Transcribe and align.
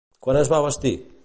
Quan 0.27 0.39
es 0.39 0.51
va 0.55 0.63
bastir? 0.69 0.95